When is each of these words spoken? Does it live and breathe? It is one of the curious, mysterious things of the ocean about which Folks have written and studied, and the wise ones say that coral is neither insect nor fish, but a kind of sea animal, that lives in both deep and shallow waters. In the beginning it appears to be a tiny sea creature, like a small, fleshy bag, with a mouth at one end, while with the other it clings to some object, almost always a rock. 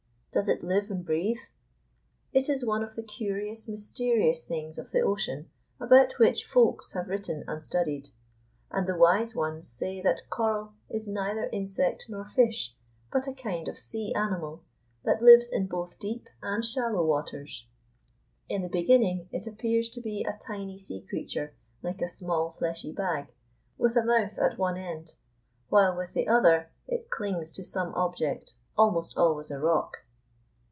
Does 0.33 0.47
it 0.47 0.63
live 0.63 0.89
and 0.89 1.05
breathe? 1.05 1.41
It 2.31 2.47
is 2.47 2.65
one 2.65 2.83
of 2.83 2.95
the 2.95 3.03
curious, 3.03 3.67
mysterious 3.67 4.45
things 4.45 4.77
of 4.77 4.91
the 4.91 5.01
ocean 5.01 5.49
about 5.77 6.19
which 6.19 6.45
Folks 6.45 6.93
have 6.93 7.09
written 7.09 7.43
and 7.49 7.61
studied, 7.61 8.11
and 8.71 8.87
the 8.87 8.95
wise 8.95 9.35
ones 9.35 9.67
say 9.67 10.01
that 10.03 10.29
coral 10.29 10.71
is 10.89 11.05
neither 11.05 11.47
insect 11.49 12.05
nor 12.07 12.23
fish, 12.23 12.73
but 13.11 13.27
a 13.27 13.33
kind 13.33 13.67
of 13.67 13.77
sea 13.77 14.13
animal, 14.15 14.63
that 15.03 15.21
lives 15.21 15.51
in 15.51 15.67
both 15.67 15.99
deep 15.99 16.29
and 16.41 16.63
shallow 16.63 17.05
waters. 17.05 17.65
In 18.47 18.61
the 18.61 18.69
beginning 18.69 19.27
it 19.33 19.45
appears 19.47 19.89
to 19.89 19.99
be 20.01 20.23
a 20.23 20.39
tiny 20.41 20.77
sea 20.77 21.01
creature, 21.01 21.53
like 21.83 22.01
a 22.01 22.07
small, 22.07 22.51
fleshy 22.51 22.93
bag, 22.93 23.27
with 23.77 23.97
a 23.97 24.05
mouth 24.05 24.39
at 24.39 24.57
one 24.57 24.77
end, 24.77 25.15
while 25.67 25.93
with 25.93 26.13
the 26.13 26.29
other 26.29 26.71
it 26.87 27.09
clings 27.09 27.51
to 27.51 27.65
some 27.65 27.93
object, 27.95 28.53
almost 28.77 29.17
always 29.17 29.51
a 29.51 29.59
rock. 29.59 29.97